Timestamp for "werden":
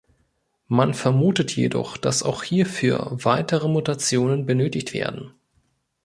4.93-5.35